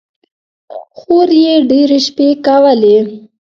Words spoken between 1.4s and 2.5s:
يې ډېرې شپې